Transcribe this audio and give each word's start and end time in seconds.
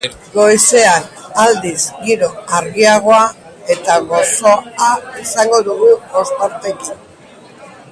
Goizean, 0.35 1.03
aldiz, 1.43 1.81
giro 2.07 2.29
argiagoa 2.61 3.21
eta 3.75 3.99
gozoa 4.13 4.89
izango 5.27 5.63
dugu, 5.71 5.93
ostarteekin. 6.23 7.01